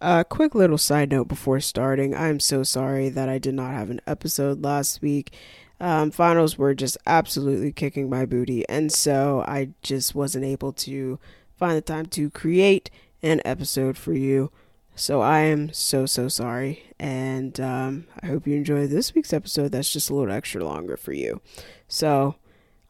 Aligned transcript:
A 0.00 0.24
quick 0.24 0.54
little 0.54 0.78
side 0.78 1.10
note 1.10 1.28
before 1.28 1.60
starting. 1.60 2.14
I'm 2.14 2.40
so 2.40 2.62
sorry 2.62 3.10
that 3.10 3.28
I 3.28 3.38
did 3.38 3.54
not 3.54 3.72
have 3.72 3.90
an 3.90 4.00
episode 4.06 4.62
last 4.62 5.02
week. 5.02 5.34
Um, 5.78 6.10
finals 6.10 6.56
were 6.56 6.74
just 6.74 6.96
absolutely 7.06 7.72
kicking 7.72 8.08
my 8.08 8.24
booty, 8.24 8.66
and 8.68 8.90
so 8.90 9.44
I 9.46 9.70
just 9.82 10.14
wasn't 10.14 10.44
able 10.44 10.72
to 10.74 11.18
find 11.58 11.76
the 11.76 11.82
time 11.82 12.06
to 12.06 12.30
create 12.30 12.90
an 13.22 13.42
episode 13.44 13.98
for 13.98 14.14
you. 14.14 14.50
So 14.94 15.20
I 15.20 15.40
am 15.40 15.72
so 15.72 16.06
so 16.06 16.28
sorry, 16.28 16.82
and 16.98 17.58
um, 17.60 18.06
I 18.22 18.26
hope 18.26 18.46
you 18.46 18.56
enjoy 18.56 18.86
this 18.86 19.14
week's 19.14 19.32
episode. 19.32 19.72
That's 19.72 19.92
just 19.92 20.10
a 20.10 20.14
little 20.14 20.32
extra 20.32 20.64
longer 20.64 20.96
for 20.96 21.12
you. 21.12 21.40
So 21.88 22.36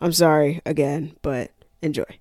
I'm 0.00 0.12
sorry 0.12 0.60
again, 0.64 1.16
but 1.22 1.50
enjoy. 1.82 2.18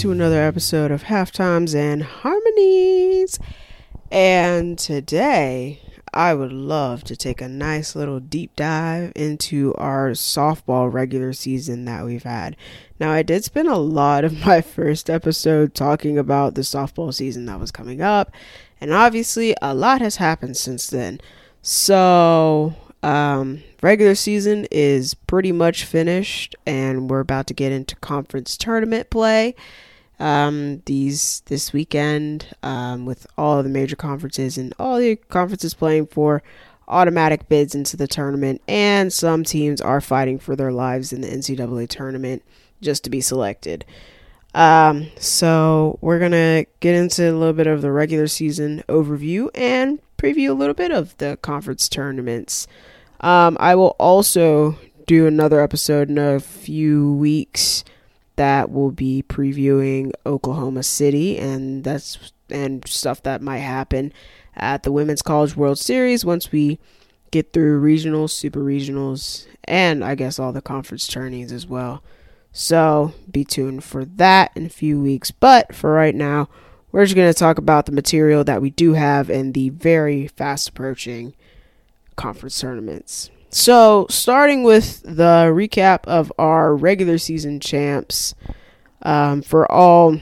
To 0.00 0.10
another 0.10 0.40
episode 0.40 0.90
of 0.90 1.02
Halftimes 1.02 1.74
and 1.74 2.02
Harmonies. 2.02 3.38
And 4.10 4.78
today, 4.78 5.82
I 6.14 6.32
would 6.32 6.54
love 6.54 7.04
to 7.04 7.14
take 7.14 7.42
a 7.42 7.48
nice 7.50 7.94
little 7.94 8.18
deep 8.18 8.56
dive 8.56 9.12
into 9.14 9.74
our 9.74 10.12
softball 10.12 10.90
regular 10.90 11.34
season 11.34 11.84
that 11.84 12.06
we've 12.06 12.22
had. 12.22 12.56
Now, 12.98 13.12
I 13.12 13.22
did 13.22 13.44
spend 13.44 13.68
a 13.68 13.76
lot 13.76 14.24
of 14.24 14.40
my 14.46 14.62
first 14.62 15.10
episode 15.10 15.74
talking 15.74 16.16
about 16.16 16.54
the 16.54 16.62
softball 16.62 17.12
season 17.12 17.44
that 17.44 17.60
was 17.60 17.70
coming 17.70 18.00
up, 18.00 18.32
and 18.80 18.94
obviously, 18.94 19.54
a 19.60 19.74
lot 19.74 20.00
has 20.00 20.16
happened 20.16 20.56
since 20.56 20.86
then. 20.86 21.20
So, 21.60 22.74
um, 23.02 23.62
regular 23.82 24.14
season 24.14 24.66
is 24.70 25.12
pretty 25.12 25.52
much 25.52 25.84
finished, 25.84 26.56
and 26.64 27.10
we're 27.10 27.20
about 27.20 27.46
to 27.48 27.54
get 27.54 27.70
into 27.70 27.96
conference 27.96 28.56
tournament 28.56 29.10
play. 29.10 29.54
Um, 30.20 30.82
these 30.84 31.42
this 31.46 31.72
weekend, 31.72 32.46
um, 32.62 33.06
with 33.06 33.26
all 33.38 33.62
the 33.62 33.68
major 33.68 33.96
conferences 33.96 34.58
and 34.58 34.74
all 34.78 34.98
the 34.98 35.16
conferences 35.16 35.74
playing 35.74 36.08
for 36.08 36.42
automatic 36.86 37.48
bids 37.48 37.74
into 37.74 37.96
the 37.96 38.06
tournament, 38.06 38.60
and 38.68 39.12
some 39.12 39.44
teams 39.44 39.80
are 39.80 40.00
fighting 40.00 40.38
for 40.38 40.54
their 40.54 40.72
lives 40.72 41.12
in 41.12 41.22
the 41.22 41.28
NCAA 41.28 41.88
tournament 41.88 42.42
just 42.82 43.02
to 43.04 43.10
be 43.10 43.20
selected. 43.20 43.84
Um, 44.54 45.08
so 45.16 45.98
we're 46.00 46.18
gonna 46.18 46.66
get 46.80 46.94
into 46.94 47.30
a 47.30 47.32
little 47.32 47.52
bit 47.52 47.66
of 47.66 47.82
the 47.82 47.92
regular 47.92 48.26
season 48.26 48.82
overview 48.88 49.48
and 49.54 50.00
preview 50.18 50.50
a 50.50 50.54
little 50.54 50.74
bit 50.74 50.90
of 50.90 51.16
the 51.18 51.38
conference 51.40 51.88
tournaments. 51.88 52.66
Um, 53.20 53.56
I 53.60 53.74
will 53.74 53.96
also 53.98 54.78
do 55.06 55.26
another 55.26 55.60
episode 55.60 56.08
in 56.08 56.18
a 56.18 56.40
few 56.40 57.14
weeks 57.14 57.84
that 58.36 58.70
will 58.70 58.90
be 58.90 59.22
previewing 59.26 60.12
Oklahoma 60.24 60.82
City 60.82 61.38
and 61.38 61.84
that's 61.84 62.32
and 62.48 62.86
stuff 62.88 63.22
that 63.22 63.42
might 63.42 63.58
happen 63.58 64.12
at 64.54 64.82
the 64.82 64.92
Women's 64.92 65.22
College 65.22 65.56
World 65.56 65.78
Series 65.78 66.24
once 66.24 66.50
we 66.50 66.78
get 67.30 67.52
through 67.52 67.80
regionals, 67.80 68.30
super 68.30 68.60
regionals, 68.60 69.46
and 69.64 70.04
I 70.04 70.14
guess 70.14 70.38
all 70.38 70.52
the 70.52 70.60
conference 70.60 71.06
tourneys 71.06 71.52
as 71.52 71.66
well. 71.66 72.02
So 72.52 73.14
be 73.30 73.44
tuned 73.44 73.84
for 73.84 74.04
that 74.04 74.50
in 74.56 74.66
a 74.66 74.70
few 74.70 75.00
weeks. 75.00 75.30
But 75.30 75.74
for 75.74 75.92
right 75.92 76.14
now, 76.14 76.48
we're 76.90 77.04
just 77.04 77.14
going 77.14 77.32
to 77.32 77.38
talk 77.38 77.58
about 77.58 77.86
the 77.86 77.92
material 77.92 78.42
that 78.44 78.60
we 78.60 78.70
do 78.70 78.94
have 78.94 79.30
in 79.30 79.52
the 79.52 79.68
very 79.70 80.26
fast 80.26 80.70
approaching 80.70 81.34
conference 82.16 82.58
tournaments. 82.58 83.30
So, 83.52 84.06
starting 84.08 84.62
with 84.62 85.02
the 85.02 85.50
recap 85.52 86.04
of 86.04 86.32
our 86.38 86.74
regular 86.74 87.18
season 87.18 87.58
champs 87.58 88.36
um, 89.02 89.42
for 89.42 89.70
all 89.70 90.20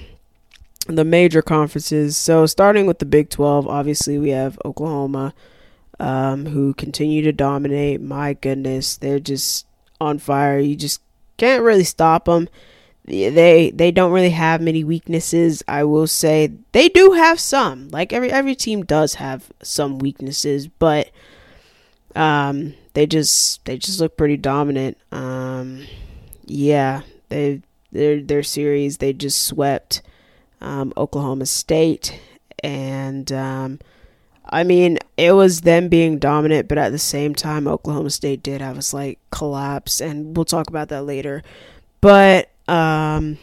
the 0.87 1.05
major 1.05 1.43
conferences. 1.43 2.17
So, 2.17 2.47
starting 2.47 2.87
with 2.87 3.01
the 3.01 3.05
Big 3.05 3.29
12, 3.29 3.69
obviously, 3.69 4.19
we 4.19 4.31
have 4.31 4.59
Oklahoma, 4.65 5.35
um, 6.01 6.47
who 6.47 6.73
continue 6.73 7.21
to 7.23 7.33
dominate. 7.33 8.01
My 8.01 8.33
goodness, 8.33 8.97
they're 8.97 9.21
just 9.21 9.67
on 10.01 10.19
fire. 10.19 10.59
You 10.59 10.75
just 10.75 11.03
can't 11.37 11.63
really 11.63 11.85
stop 11.85 12.25
them. 12.25 12.49
They 13.05 13.71
they 13.71 13.91
don't 13.91 14.13
really 14.13 14.31
have 14.31 14.61
many 14.61 14.85
weaknesses. 14.85 15.63
I 15.69 15.85
will 15.85 16.07
say 16.07 16.53
they 16.73 16.89
do 16.89 17.13
have 17.13 17.41
some. 17.41 17.89
Like 17.89 18.13
every 18.13 18.31
every 18.31 18.55
team 18.55 18.85
does 18.85 19.15
have 19.15 19.51
some 19.63 19.99
weaknesses, 19.99 20.69
but 20.69 21.11
um, 22.15 22.75
they 22.99 23.07
just 23.07 23.65
they 23.65 23.79
just 23.79 24.01
look 24.01 24.17
pretty 24.17 24.37
dominant. 24.37 24.99
Um, 25.13 25.87
yeah, 26.47 27.03
they 27.29 27.63
their 27.93 28.21
their 28.21 28.43
series 28.43 28.99
they 28.99 29.13
just 29.13 29.41
swept 29.41 30.03
um, 30.61 30.93
Oklahoma 30.97 31.47
State, 31.47 32.19
and 32.65 33.31
um, 33.31 33.79
I 34.47 34.65
mean 34.65 34.99
it 35.17 35.31
was 35.31 35.61
them 35.61 35.89
being 35.89 36.19
dominant, 36.19 36.67
but 36.67 36.77
at 36.77 36.91
the 36.91 36.99
same 36.99 37.37
time 37.37 37.69
Oklahoma 37.69 38.11
State 38.11 38.43
did 38.43 38.61
have 38.61 38.77
a 38.77 38.83
slight 38.83 39.21
collapse, 39.31 40.01
and 40.01 40.37
we'll 40.37 40.45
talk 40.45 40.69
about 40.69 40.89
that 40.89 41.05
later. 41.05 41.45
But 42.01 42.51
um, 42.67 43.39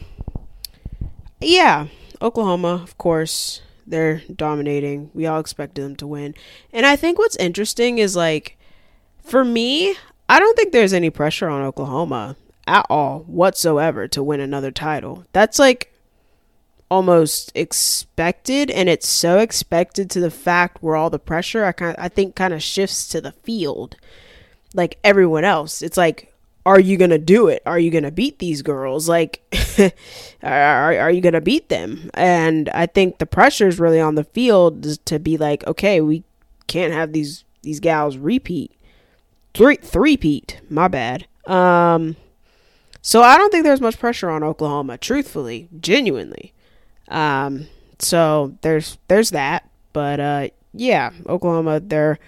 yeah, 1.40 1.86
Oklahoma, 2.20 2.74
of 2.82 2.98
course, 2.98 3.62
they're 3.86 4.20
dominating. 4.30 5.10
We 5.14 5.24
all 5.24 5.40
expected 5.40 5.82
them 5.82 5.96
to 5.96 6.06
win, 6.06 6.34
and 6.74 6.84
I 6.84 6.94
think 6.94 7.18
what's 7.18 7.36
interesting 7.36 7.96
is 7.96 8.14
like 8.14 8.55
for 9.26 9.44
me, 9.44 9.94
I 10.28 10.38
don't 10.38 10.56
think 10.56 10.72
there's 10.72 10.92
any 10.92 11.10
pressure 11.10 11.48
on 11.48 11.62
Oklahoma 11.62 12.36
at 12.66 12.86
all 12.88 13.20
whatsoever 13.20 14.08
to 14.08 14.22
win 14.22 14.40
another 14.40 14.70
title. 14.70 15.24
That's 15.32 15.58
like 15.58 15.92
almost 16.88 17.50
expected 17.56 18.70
and 18.70 18.88
it's 18.88 19.08
so 19.08 19.38
expected 19.38 20.08
to 20.08 20.20
the 20.20 20.30
fact 20.30 20.80
where 20.80 20.94
all 20.94 21.10
the 21.10 21.18
pressure 21.18 21.64
I 21.64 21.72
kind 21.72 21.96
I 21.98 22.08
think 22.08 22.36
kind 22.36 22.54
of 22.54 22.62
shifts 22.62 23.08
to 23.08 23.20
the 23.20 23.32
field. 23.32 23.96
Like 24.74 24.98
everyone 25.02 25.44
else. 25.44 25.82
It's 25.82 25.96
like 25.96 26.32
are 26.64 26.80
you 26.80 26.96
going 26.96 27.10
to 27.10 27.18
do 27.18 27.46
it? 27.46 27.62
Are 27.64 27.78
you 27.78 27.92
going 27.92 28.02
to 28.02 28.10
beat 28.10 28.40
these 28.40 28.62
girls? 28.62 29.08
Like 29.08 29.40
are, 30.42 30.98
are 30.98 31.10
you 31.12 31.20
going 31.20 31.34
to 31.34 31.40
beat 31.40 31.68
them? 31.68 32.10
And 32.14 32.68
I 32.70 32.86
think 32.86 33.18
the 33.18 33.26
pressure 33.26 33.68
is 33.68 33.78
really 33.78 34.00
on 34.00 34.16
the 34.16 34.24
field 34.24 35.04
to 35.06 35.20
be 35.20 35.36
like, 35.36 35.64
okay, 35.68 36.00
we 36.00 36.24
can't 36.66 36.92
have 36.92 37.12
these 37.12 37.44
these 37.62 37.78
gals 37.80 38.16
repeat 38.16 38.75
three 39.56 39.76
three 39.76 40.16
peat. 40.16 40.60
My 40.68 40.88
bad. 40.88 41.26
Um, 41.46 42.16
so 43.00 43.22
I 43.22 43.38
don't 43.38 43.50
think 43.50 43.64
there's 43.64 43.80
much 43.80 43.98
pressure 43.98 44.28
on 44.30 44.42
Oklahoma. 44.42 44.98
Truthfully, 44.98 45.68
genuinely. 45.80 46.52
Um, 47.08 47.68
so 47.98 48.56
there's 48.60 48.98
there's 49.08 49.30
that. 49.30 49.68
But 49.92 50.20
uh, 50.20 50.48
yeah, 50.74 51.10
Oklahoma 51.26 51.80
they're 51.80 52.18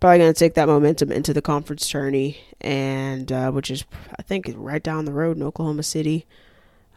probably 0.00 0.18
going 0.18 0.32
to 0.32 0.38
take 0.38 0.54
that 0.54 0.68
momentum 0.68 1.10
into 1.10 1.32
the 1.32 1.40
conference 1.40 1.88
tourney, 1.88 2.38
and 2.60 3.32
uh, 3.32 3.50
which 3.50 3.70
is 3.70 3.84
I 4.18 4.22
think 4.22 4.52
right 4.54 4.82
down 4.82 5.06
the 5.06 5.12
road 5.12 5.36
in 5.36 5.42
Oklahoma 5.42 5.82
City. 5.82 6.26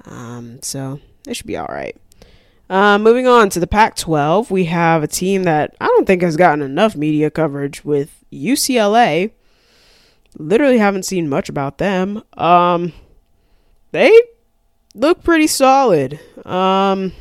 Um, 0.05 0.59
so 0.61 0.99
they 1.23 1.33
should 1.33 1.47
be 1.47 1.57
all 1.57 1.67
right. 1.69 1.95
Uh, 2.69 2.97
moving 2.97 3.27
on 3.27 3.49
to 3.49 3.61
the 3.61 3.67
Pac 3.67 3.95
12, 3.95 4.51
we 4.51 4.65
have 4.65 5.01
a 5.01 5.07
team 5.07 5.43
that 5.43 5.73
I 5.79 5.85
don't 5.87 6.05
think 6.05 6.21
has 6.21 6.35
gotten 6.35 6.61
enough 6.61 6.97
media 6.97 7.31
coverage 7.31 7.85
with 7.85 8.25
UCLA 8.31 9.31
literally 10.37 10.77
haven't 10.77 11.03
seen 11.03 11.29
much 11.29 11.49
about 11.49 11.77
them. 11.77 12.23
Um, 12.33 12.93
they 13.91 14.11
look 14.95 15.23
pretty 15.23 15.47
solid. 15.47 16.19
Um, 16.45 17.13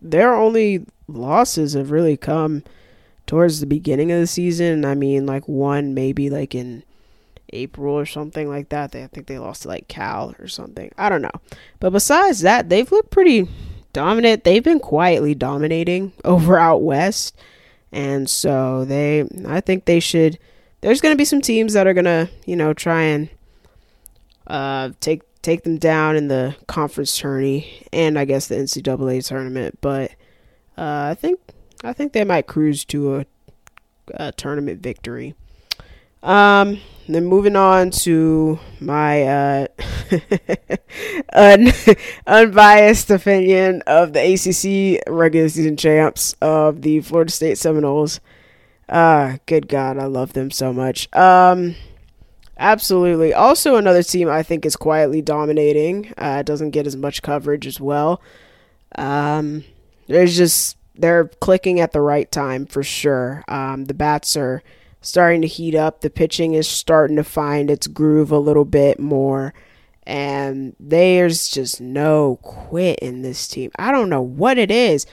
their 0.00 0.34
only 0.34 0.86
losses 1.08 1.74
have 1.74 1.90
really 1.90 2.16
come 2.16 2.62
towards 3.26 3.60
the 3.60 3.66
beginning 3.66 4.12
of 4.12 4.20
the 4.20 4.26
season. 4.26 4.84
I 4.84 4.94
mean, 4.94 5.26
like 5.26 5.48
one 5.48 5.94
maybe 5.94 6.30
like 6.30 6.54
in 6.54 6.84
April 7.52 7.94
or 7.94 8.06
something 8.06 8.48
like 8.48 8.68
that. 8.70 8.92
They 8.92 9.04
I 9.04 9.06
think 9.08 9.26
they 9.26 9.38
lost 9.38 9.62
to 9.62 9.68
like 9.68 9.88
Cal 9.88 10.34
or 10.38 10.48
something. 10.48 10.90
I 10.96 11.08
don't 11.08 11.22
know. 11.22 11.40
But 11.80 11.90
besides 11.90 12.40
that, 12.40 12.68
they've 12.68 12.90
looked 12.90 13.10
pretty 13.10 13.48
dominant. 13.92 14.44
They've 14.44 14.64
been 14.64 14.80
quietly 14.80 15.34
dominating 15.34 16.12
over 16.24 16.58
out 16.58 16.82
west. 16.82 17.36
And 17.92 18.28
so 18.28 18.84
they 18.84 19.24
I 19.46 19.60
think 19.60 19.84
they 19.84 20.00
should 20.00 20.38
there's 20.80 21.00
going 21.00 21.12
to 21.12 21.18
be 21.18 21.24
some 21.24 21.40
teams 21.40 21.72
that 21.72 21.86
are 21.86 21.94
going 21.94 22.04
to, 22.04 22.28
you 22.44 22.56
know, 22.56 22.72
try 22.72 23.02
and 23.02 23.28
uh, 24.46 24.90
take 25.00 25.22
take 25.42 25.62
them 25.62 25.78
down 25.78 26.16
in 26.16 26.26
the 26.26 26.56
conference 26.66 27.16
tourney 27.16 27.86
and 27.92 28.18
I 28.18 28.24
guess 28.24 28.48
the 28.48 28.56
NCAA 28.56 29.26
tournament. 29.26 29.78
But 29.80 30.10
uh, 30.76 31.10
I 31.10 31.14
think 31.14 31.40
I 31.84 31.92
think 31.92 32.12
they 32.12 32.24
might 32.24 32.46
cruise 32.46 32.84
to 32.86 33.16
a, 33.16 33.26
a 34.14 34.32
tournament 34.32 34.82
victory. 34.82 35.34
Um, 36.22 36.80
then 37.08 37.26
moving 37.26 37.54
on 37.54 37.90
to 37.90 38.58
my 38.80 39.22
uh, 39.22 39.66
un- 41.32 41.72
unbiased 42.26 43.10
opinion 43.10 43.82
of 43.86 44.12
the 44.12 44.34
ACC 44.34 45.02
regular 45.08 45.48
season 45.48 45.76
champs 45.76 46.34
of 46.40 46.82
the 46.82 47.00
Florida 47.00 47.30
State 47.30 47.58
Seminoles. 47.58 48.20
Ah, 48.88 49.38
good 49.46 49.68
God, 49.68 49.98
I 49.98 50.04
love 50.04 50.32
them 50.32 50.50
so 50.50 50.72
much. 50.72 51.14
Um, 51.14 51.74
absolutely. 52.56 53.34
Also, 53.34 53.76
another 53.76 54.02
team 54.02 54.28
I 54.28 54.42
think 54.42 54.64
is 54.64 54.76
quietly 54.76 55.22
dominating. 55.22 56.12
Uh, 56.16 56.42
doesn't 56.42 56.70
get 56.70 56.86
as 56.86 56.96
much 56.96 57.22
coverage 57.22 57.66
as 57.66 57.80
well. 57.80 58.20
Um, 58.96 59.64
there's 60.06 60.36
just 60.36 60.76
they're 60.94 61.28
clicking 61.40 61.80
at 61.80 61.92
the 61.92 62.00
right 62.00 62.30
time 62.30 62.66
for 62.66 62.82
sure. 62.82 63.44
Um, 63.48 63.84
the 63.86 63.94
bats 63.94 64.36
are 64.36 64.62
starting 65.00 65.42
to 65.42 65.48
heat 65.48 65.74
up. 65.74 66.00
The 66.00 66.10
pitching 66.10 66.54
is 66.54 66.68
starting 66.68 67.16
to 67.16 67.24
find 67.24 67.70
its 67.70 67.86
groove 67.86 68.30
a 68.30 68.38
little 68.38 68.64
bit 68.64 68.98
more. 68.98 69.52
And 70.04 70.76
there's 70.78 71.48
just 71.48 71.80
no 71.80 72.38
quit 72.42 73.00
in 73.00 73.22
this 73.22 73.48
team. 73.48 73.72
I 73.76 73.90
don't 73.90 74.08
know 74.08 74.22
what 74.22 74.56
it 74.56 74.70
is. 74.70 75.06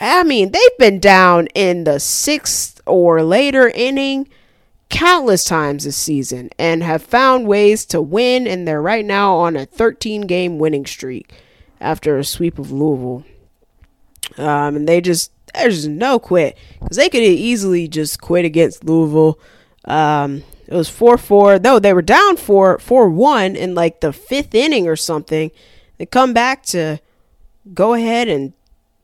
I 0.00 0.24
mean, 0.24 0.52
they've 0.52 0.78
been 0.78 1.00
down 1.00 1.48
in 1.48 1.84
the 1.84 1.98
sixth 2.00 2.77
or 2.88 3.22
later 3.22 3.68
inning 3.68 4.28
countless 4.88 5.44
times 5.44 5.84
this 5.84 5.96
season 5.96 6.50
and 6.58 6.82
have 6.82 7.02
found 7.02 7.46
ways 7.46 7.84
to 7.86 8.00
win. 8.00 8.46
And 8.46 8.66
they're 8.66 8.82
right 8.82 9.04
now 9.04 9.36
on 9.36 9.56
a 9.56 9.66
13 9.66 10.22
game 10.22 10.58
winning 10.58 10.86
streak 10.86 11.32
after 11.80 12.18
a 12.18 12.24
sweep 12.24 12.58
of 12.58 12.72
Louisville. 12.72 13.24
Um, 14.36 14.76
and 14.76 14.88
they 14.88 15.00
just, 15.00 15.32
there's 15.54 15.86
no 15.86 16.18
quit 16.18 16.56
because 16.80 16.96
they 16.96 17.08
could 17.08 17.22
easily 17.22 17.88
just 17.88 18.20
quit 18.20 18.44
against 18.44 18.84
Louisville. 18.84 19.38
Um, 19.84 20.44
it 20.66 20.74
was 20.74 20.90
4 20.90 21.16
4. 21.16 21.58
No, 21.60 21.78
they 21.78 21.94
were 21.94 22.02
down 22.02 22.36
4 22.36 22.78
4 22.78 23.08
1 23.08 23.56
in 23.56 23.74
like 23.74 24.00
the 24.00 24.12
fifth 24.12 24.54
inning 24.54 24.86
or 24.86 24.96
something. 24.96 25.50
They 25.96 26.06
come 26.06 26.32
back 26.32 26.62
to 26.66 27.00
go 27.74 27.94
ahead 27.94 28.28
and 28.28 28.52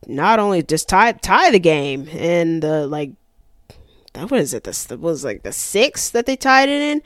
not 0.07 0.39
only 0.39 0.61
just 0.61 0.87
tie 0.87 1.11
tie 1.13 1.51
the 1.51 1.59
game 1.59 2.07
and 2.11 2.61
the 2.61 2.87
like 2.87 3.11
that 4.15 4.31
was 4.31 4.53
it 4.53 4.63
this 4.63 4.89
was 4.89 5.23
like 5.23 5.43
the 5.43 5.51
sixth 5.51 6.13
that 6.13 6.25
they 6.25 6.35
tied 6.35 6.69
it 6.69 6.81
in? 6.81 7.01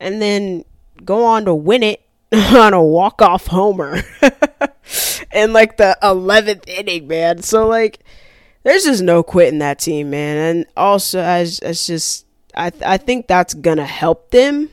And 0.00 0.20
then 0.20 0.64
go 1.04 1.24
on 1.24 1.44
to 1.44 1.54
win 1.54 1.82
it 1.82 2.02
on 2.32 2.72
a 2.72 2.82
walk 2.82 3.20
off 3.20 3.46
homer. 3.48 4.02
In 5.32 5.52
like 5.52 5.76
the 5.76 5.96
11th 6.02 6.68
inning 6.68 7.06
man. 7.08 7.42
So 7.42 7.66
like 7.66 8.00
there's 8.64 8.84
just 8.84 9.02
no 9.02 9.22
quitting 9.22 9.58
that 9.60 9.78
team 9.78 10.10
man. 10.10 10.36
And 10.36 10.66
also 10.76 11.20
as 11.20 11.58
it's 11.60 11.86
just 11.86 12.26
I 12.54 12.72
I 12.84 12.96
think 12.96 13.26
that's 13.26 13.54
gonna 13.54 13.86
help 13.86 14.30
them 14.30 14.70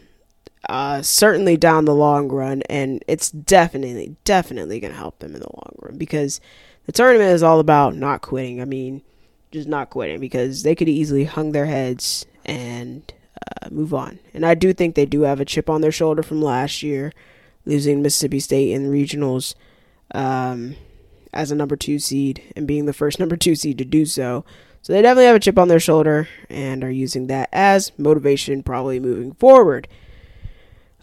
uh, 0.67 1.01
certainly 1.01 1.57
down 1.57 1.85
the 1.85 1.95
long 1.95 2.29
run. 2.29 2.61
And 2.69 3.03
it's 3.07 3.31
definitely 3.31 4.15
definitely 4.25 4.79
gonna 4.79 4.93
help 4.93 5.19
them 5.19 5.33
in 5.33 5.39
the 5.41 5.49
long 5.53 5.75
run 5.79 5.97
because 5.97 6.41
the 6.85 6.91
tournament 6.91 7.31
is 7.31 7.43
all 7.43 7.59
about 7.59 7.95
not 7.95 8.21
quitting. 8.21 8.61
I 8.61 8.65
mean, 8.65 9.01
just 9.51 9.67
not 9.67 9.89
quitting 9.89 10.19
because 10.19 10.63
they 10.63 10.75
could 10.75 10.89
easily 10.89 11.23
hung 11.23 11.51
their 11.51 11.65
heads 11.65 12.25
and 12.45 13.13
uh, 13.35 13.69
move 13.69 13.93
on. 13.93 14.19
And 14.33 14.45
I 14.45 14.53
do 14.53 14.73
think 14.73 14.95
they 14.95 15.05
do 15.05 15.21
have 15.21 15.39
a 15.39 15.45
chip 15.45 15.69
on 15.69 15.81
their 15.81 15.91
shoulder 15.91 16.23
from 16.23 16.41
last 16.41 16.83
year, 16.83 17.13
losing 17.65 18.01
Mississippi 18.01 18.39
State 18.39 18.71
in 18.71 18.83
the 18.83 18.89
regionals 18.89 19.55
um, 20.13 20.75
as 21.33 21.51
a 21.51 21.55
number 21.55 21.75
two 21.75 21.99
seed 21.99 22.43
and 22.55 22.67
being 22.67 22.85
the 22.85 22.93
first 22.93 23.19
number 23.19 23.37
two 23.37 23.55
seed 23.55 23.77
to 23.77 23.85
do 23.85 24.05
so. 24.05 24.45
So 24.81 24.93
they 24.93 25.01
definitely 25.01 25.25
have 25.25 25.35
a 25.35 25.39
chip 25.39 25.59
on 25.59 25.67
their 25.67 25.79
shoulder 25.79 26.29
and 26.49 26.83
are 26.83 26.91
using 26.91 27.27
that 27.27 27.49
as 27.51 27.91
motivation, 27.97 28.63
probably 28.63 28.99
moving 28.99 29.33
forward. 29.33 29.87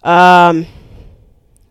Um, 0.03 0.67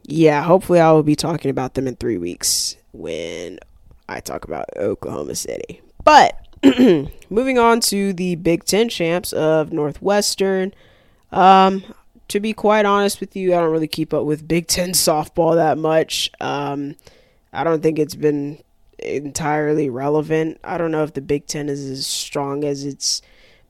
yeah, 0.04 0.44
hopefully 0.44 0.80
I 0.80 0.92
will 0.92 1.04
be 1.04 1.16
talking 1.16 1.50
about 1.50 1.74
them 1.74 1.88
in 1.88 1.96
three 1.96 2.18
weeks 2.18 2.78
when 2.92 3.60
I 4.08 4.20
talk 4.20 4.46
about 4.46 4.70
Oklahoma 4.78 5.34
City. 5.34 5.82
But 6.04 6.45
moving 7.30 7.58
on 7.58 7.80
to 7.80 8.14
the 8.14 8.36
Big 8.36 8.64
Ten 8.64 8.90
champs 8.90 9.34
of 9.34 9.72
Northwestern. 9.72 10.74
Um, 11.32 11.84
to 12.28 12.40
be 12.40 12.54
quite 12.54 12.86
honest 12.86 13.20
with 13.20 13.36
you, 13.36 13.54
I 13.54 13.60
don't 13.60 13.72
really 13.72 13.88
keep 13.88 14.14
up 14.14 14.26
with 14.26 14.48
Big 14.48 14.68
Ten 14.68 14.92
softball 14.92 15.56
that 15.56 15.78
much. 15.78 16.32
Um, 16.40 16.96
I 17.54 17.64
don't 17.64 17.84
think 17.84 18.00
it's 18.00 18.16
been 18.16 18.64
entirely 19.00 19.90
relevant. 19.90 20.60
I 20.64 20.78
don't 20.78 20.92
know 20.92 21.04
if 21.04 21.14
the 21.14 21.22
Big 21.22 21.46
Ten 21.46 21.70
is 21.70 21.86
as 21.90 22.08
strong 22.08 22.64
as 22.64 22.84
it's 22.84 23.22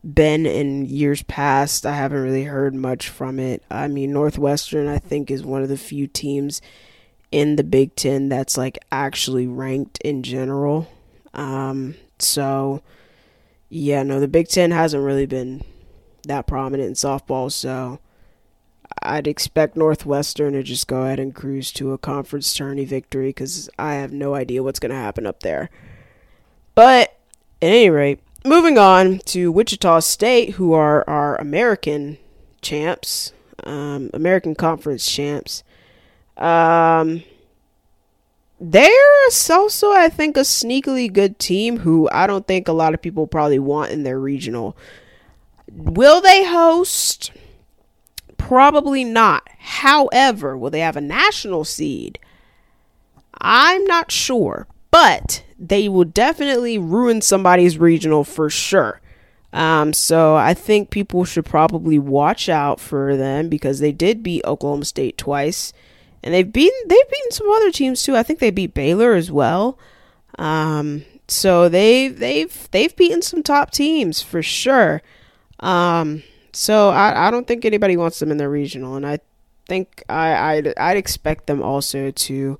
been 0.02 0.46
in 0.46 0.86
years 0.86 1.22
past. 1.22 1.84
I 1.84 1.94
haven't 1.94 2.22
really 2.22 2.44
heard 2.44 2.74
much 2.74 3.08
from 3.08 3.38
it. 3.38 3.62
I 3.70 3.88
mean, 3.88 4.12
Northwestern, 4.12 4.88
I 4.88 4.98
think, 4.98 5.30
is 5.30 5.42
one 5.42 5.62
of 5.62 5.68
the 5.68 5.76
few 5.76 6.06
teams 6.06 6.62
in 7.32 7.56
the 7.56 7.64
Big 7.64 7.94
Ten 7.96 8.28
that's 8.28 8.56
like 8.56 8.78
actually 8.90 9.46
ranked 9.46 9.98
in 10.02 10.22
general. 10.22 10.88
Um, 11.34 11.96
so 12.18 12.82
yeah, 13.68 14.02
no, 14.02 14.20
the 14.20 14.28
Big 14.28 14.48
Ten 14.48 14.70
hasn't 14.70 15.02
really 15.02 15.26
been 15.26 15.62
that 16.26 16.46
prominent 16.46 16.88
in 16.88 16.94
softball, 16.94 17.50
so 17.50 18.00
I'd 19.02 19.26
expect 19.26 19.76
Northwestern 19.76 20.52
to 20.54 20.62
just 20.62 20.88
go 20.88 21.02
ahead 21.02 21.18
and 21.18 21.34
cruise 21.34 21.72
to 21.72 21.92
a 21.92 21.98
conference 21.98 22.54
tourney 22.54 22.84
victory 22.84 23.28
because 23.28 23.68
I 23.78 23.94
have 23.94 24.12
no 24.12 24.34
idea 24.34 24.62
what's 24.62 24.80
going 24.80 24.90
to 24.90 24.96
happen 24.96 25.26
up 25.26 25.40
there. 25.40 25.70
But 26.74 27.18
at 27.62 27.68
any 27.68 27.90
rate, 27.90 28.20
moving 28.44 28.78
on 28.78 29.18
to 29.26 29.50
Wichita 29.50 30.00
State, 30.00 30.54
who 30.54 30.72
are 30.72 31.08
our 31.08 31.36
American 31.36 32.18
champs, 32.62 33.32
um, 33.64 34.10
American 34.12 34.54
Conference 34.54 35.10
champs. 35.10 35.62
Um, 36.36 37.22
they're 38.60 38.90
also, 39.50 39.92
I 39.92 40.08
think, 40.08 40.36
a 40.36 40.40
sneakily 40.40 41.12
good 41.12 41.38
team 41.38 41.78
who 41.78 42.08
I 42.10 42.26
don't 42.26 42.46
think 42.46 42.68
a 42.68 42.72
lot 42.72 42.94
of 42.94 43.02
people 43.02 43.26
probably 43.26 43.58
want 43.58 43.92
in 43.92 44.02
their 44.02 44.18
regional. 44.18 44.76
Will 45.70 46.20
they 46.20 46.44
host? 46.44 47.32
Probably 48.38 49.04
not. 49.04 49.46
However, 49.58 50.56
will 50.56 50.70
they 50.70 50.80
have 50.80 50.96
a 50.96 51.02
national 51.02 51.64
seed? 51.64 52.18
I'm 53.38 53.84
not 53.84 54.10
sure, 54.10 54.66
but 54.90 55.44
they 55.58 55.88
will 55.88 56.04
definitely 56.04 56.78
ruin 56.78 57.20
somebody's 57.20 57.76
regional 57.76 58.24
for 58.24 58.48
sure. 58.48 59.00
Um, 59.52 59.92
so 59.92 60.34
I 60.34 60.54
think 60.54 60.90
people 60.90 61.24
should 61.24 61.44
probably 61.44 61.98
watch 61.98 62.48
out 62.48 62.80
for 62.80 63.16
them 63.16 63.48
because 63.48 63.80
they 63.80 63.92
did 63.92 64.22
beat 64.22 64.44
Oklahoma 64.44 64.84
State 64.84 65.18
twice 65.18 65.72
and 66.22 66.34
they've 66.34 66.52
beaten 66.52 66.78
they've 66.88 67.10
beaten 67.10 67.30
some 67.30 67.50
other 67.50 67.70
teams 67.70 68.02
too. 68.02 68.16
I 68.16 68.22
think 68.22 68.38
they 68.38 68.50
beat 68.50 68.74
Baylor 68.74 69.14
as 69.14 69.30
well. 69.30 69.78
Um, 70.38 71.04
so 71.28 71.68
they 71.68 72.08
they've 72.08 72.68
they've 72.70 72.94
beaten 72.94 73.22
some 73.22 73.42
top 73.42 73.70
teams 73.70 74.22
for 74.22 74.42
sure. 74.42 75.02
Um, 75.60 76.22
so 76.52 76.90
I, 76.90 77.28
I 77.28 77.30
don't 77.30 77.46
think 77.46 77.64
anybody 77.64 77.96
wants 77.96 78.18
them 78.18 78.30
in 78.30 78.36
their 78.36 78.50
regional, 78.50 78.96
and 78.96 79.06
I 79.06 79.18
think 79.66 80.02
I 80.08 80.56
I'd, 80.56 80.78
I'd 80.78 80.96
expect 80.96 81.46
them 81.46 81.62
also 81.62 82.10
to 82.10 82.58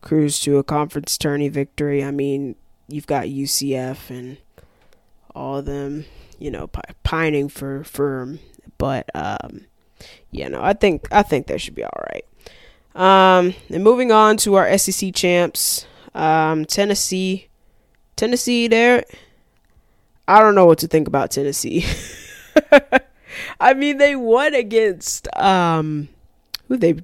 cruise 0.00 0.40
to 0.40 0.58
a 0.58 0.64
conference 0.64 1.16
tourney 1.18 1.48
victory. 1.48 2.02
I 2.04 2.10
mean, 2.10 2.56
you've 2.88 3.06
got 3.06 3.26
UCF 3.26 4.10
and 4.10 4.38
all 5.34 5.58
of 5.58 5.66
them, 5.66 6.04
you 6.38 6.50
know, 6.50 6.68
pining 7.04 7.48
for 7.48 7.84
firm, 7.84 8.40
but 8.78 9.08
um, 9.14 9.66
yeah, 10.30 10.48
no, 10.48 10.62
I 10.62 10.72
think 10.72 11.06
I 11.12 11.22
think 11.22 11.46
they 11.46 11.58
should 11.58 11.74
be 11.74 11.84
all 11.84 12.02
right. 12.12 12.24
Um, 12.98 13.54
and 13.70 13.84
moving 13.84 14.10
on 14.10 14.36
to 14.38 14.56
our 14.56 14.76
SEC 14.76 15.14
champs, 15.14 15.86
um, 16.16 16.64
Tennessee. 16.64 17.48
Tennessee, 18.16 18.66
there. 18.66 19.04
I 20.26 20.40
don't 20.40 20.56
know 20.56 20.66
what 20.66 20.78
to 20.78 20.88
think 20.88 21.06
about 21.06 21.30
Tennessee. 21.30 21.86
I 23.60 23.74
mean, 23.74 23.98
they 23.98 24.16
won 24.16 24.52
against 24.52 25.28
um, 25.36 26.08
who 26.66 26.76
they 26.76 26.96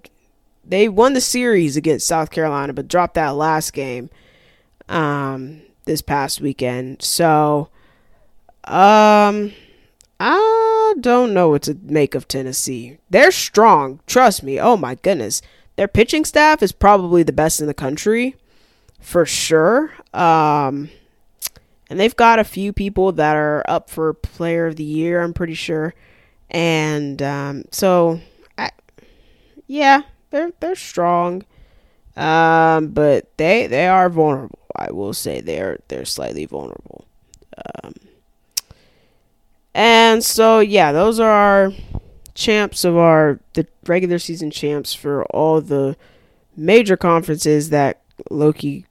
they 0.66 0.88
won 0.88 1.12
the 1.12 1.20
series 1.20 1.76
against 1.76 2.08
South 2.08 2.30
Carolina, 2.30 2.72
but 2.72 2.88
dropped 2.88 3.14
that 3.14 3.36
last 3.36 3.72
game 3.72 4.10
um 4.88 5.62
this 5.84 6.02
past 6.02 6.40
weekend. 6.40 7.02
So, 7.02 7.68
um, 8.64 9.52
I 10.18 10.94
don't 11.00 11.32
know 11.32 11.50
what 11.50 11.62
to 11.62 11.78
make 11.84 12.16
of 12.16 12.26
Tennessee. 12.26 12.98
They're 13.10 13.30
strong, 13.30 14.00
trust 14.08 14.42
me. 14.42 14.58
Oh 14.58 14.76
my 14.76 14.96
goodness 14.96 15.40
their 15.76 15.88
pitching 15.88 16.24
staff 16.24 16.62
is 16.62 16.72
probably 16.72 17.22
the 17.22 17.32
best 17.32 17.60
in 17.60 17.66
the 17.66 17.74
country 17.74 18.36
for 19.00 19.26
sure. 19.26 19.92
Um, 20.12 20.90
and 21.90 22.00
they've 22.00 22.16
got 22.16 22.38
a 22.38 22.44
few 22.44 22.72
people 22.72 23.12
that 23.12 23.36
are 23.36 23.62
up 23.68 23.90
for 23.90 24.14
player 24.14 24.66
of 24.66 24.76
the 24.76 24.84
year, 24.84 25.20
I'm 25.20 25.34
pretty 25.34 25.54
sure. 25.54 25.94
And 26.50 27.20
um, 27.22 27.64
so, 27.70 28.20
I, 28.56 28.70
yeah, 29.66 30.02
they're 30.30 30.52
they're 30.60 30.76
strong, 30.76 31.44
um, 32.16 32.88
but 32.88 33.36
they 33.36 33.66
they 33.66 33.86
are 33.86 34.08
vulnerable. 34.08 34.58
I 34.76 34.92
will 34.92 35.14
say 35.14 35.40
they're 35.40 35.78
they're 35.88 36.04
slightly 36.04 36.46
vulnerable. 36.46 37.06
Um, 37.82 37.94
and 39.74 40.22
so, 40.22 40.60
yeah, 40.60 40.92
those 40.92 41.18
are 41.18 41.30
our 41.30 41.72
champs 42.34 42.84
of 42.84 42.96
our 42.96 43.40
the 43.52 43.66
regular 43.86 44.18
season 44.18 44.50
champs 44.50 44.92
for 44.92 45.24
all 45.26 45.60
the 45.60 45.96
major 46.56 46.96
conferences 46.96 47.70
that 47.70 48.02
Loki 48.30 48.86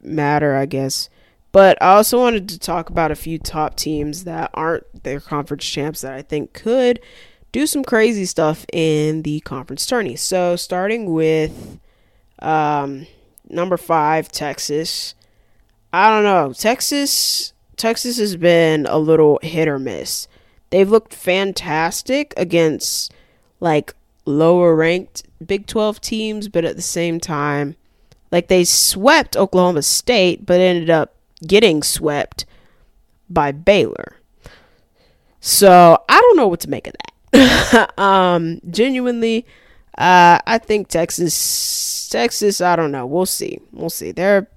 matter, 0.00 0.54
I 0.56 0.66
guess. 0.66 1.08
But 1.50 1.80
I 1.82 1.94
also 1.94 2.18
wanted 2.18 2.48
to 2.50 2.58
talk 2.58 2.90
about 2.90 3.10
a 3.10 3.16
few 3.16 3.38
top 3.38 3.76
teams 3.76 4.24
that 4.24 4.50
aren't 4.54 5.02
their 5.02 5.20
conference 5.20 5.64
champs 5.64 6.02
that 6.02 6.12
I 6.12 6.22
think 6.22 6.52
could 6.52 7.00
do 7.52 7.66
some 7.66 7.82
crazy 7.82 8.26
stuff 8.26 8.66
in 8.72 9.22
the 9.22 9.40
conference 9.40 9.86
tourney. 9.86 10.16
So 10.16 10.56
starting 10.56 11.12
with 11.12 11.78
um, 12.40 13.06
number 13.48 13.76
five, 13.76 14.30
Texas. 14.30 15.14
I 15.92 16.10
don't 16.10 16.24
know. 16.24 16.52
Texas 16.52 17.54
Texas 17.76 18.18
has 18.18 18.36
been 18.36 18.86
a 18.86 18.98
little 18.98 19.38
hit 19.42 19.68
or 19.68 19.78
miss. 19.78 20.28
They've 20.70 20.88
looked 20.88 21.14
fantastic 21.14 22.34
against 22.36 23.12
like 23.60 23.94
lower 24.24 24.74
ranked 24.74 25.24
Big 25.44 25.66
12 25.66 26.00
teams, 26.00 26.48
but 26.48 26.64
at 26.64 26.76
the 26.76 26.82
same 26.82 27.20
time, 27.20 27.76
like 28.30 28.48
they 28.48 28.64
swept 28.64 29.36
Oklahoma 29.36 29.82
State, 29.82 30.44
but 30.44 30.60
ended 30.60 30.90
up 30.90 31.14
getting 31.46 31.82
swept 31.82 32.44
by 33.30 33.52
Baylor. 33.52 34.16
So 35.40 36.02
I 36.08 36.20
don't 36.20 36.36
know 36.36 36.48
what 36.48 36.60
to 36.60 36.70
make 36.70 36.86
of 36.88 36.94
that. 37.32 37.98
um, 37.98 38.60
genuinely, 38.68 39.46
uh, 39.96 40.38
I 40.46 40.58
think 40.58 40.88
Texas, 40.88 42.08
Texas. 42.08 42.60
I 42.60 42.76
don't 42.76 42.92
know. 42.92 43.06
We'll 43.06 43.26
see. 43.26 43.60
We'll 43.72 43.90
see. 43.90 44.10
They're 44.10 44.48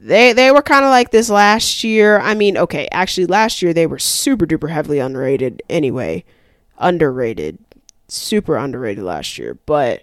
they 0.00 0.32
they 0.32 0.50
were 0.50 0.62
kind 0.62 0.84
of 0.84 0.90
like 0.90 1.10
this 1.10 1.28
last 1.28 1.84
year. 1.84 2.18
I 2.18 2.34
mean, 2.34 2.56
okay, 2.56 2.88
actually 2.90 3.26
last 3.26 3.60
year 3.60 3.74
they 3.74 3.86
were 3.86 3.98
super 3.98 4.46
duper 4.46 4.70
heavily 4.70 4.98
underrated 4.98 5.62
anyway. 5.68 6.24
Underrated. 6.78 7.58
Super 8.08 8.56
underrated 8.56 9.04
last 9.04 9.38
year, 9.38 9.58
but 9.66 10.02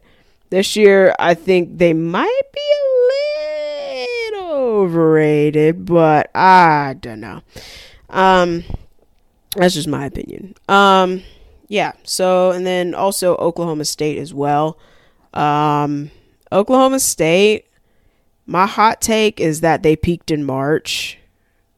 this 0.52 0.76
year 0.76 1.16
I 1.20 1.34
think 1.34 1.80
they 1.80 1.94
might 1.94 2.42
be 2.54 2.62
a 2.62 4.06
little 4.36 4.52
overrated, 4.54 5.86
but 5.86 6.30
I 6.36 6.96
don't 7.00 7.20
know. 7.20 7.42
Um 8.10 8.64
that's 9.56 9.74
just 9.74 9.88
my 9.88 10.06
opinion. 10.06 10.54
Um 10.70 11.24
yeah, 11.68 11.94
so 12.04 12.52
and 12.52 12.66
then 12.68 12.94
also 12.94 13.36
Oklahoma 13.38 13.84
State 13.84 14.20
as 14.20 14.32
well. 14.32 14.78
Um 15.34 16.12
Oklahoma 16.52 17.00
State 17.00 17.66
my 18.48 18.66
hot 18.66 19.02
take 19.02 19.40
is 19.40 19.62
that 19.62 19.84
they 19.84 19.96
peaked 19.96 20.32
in 20.32 20.44
March 20.44 21.20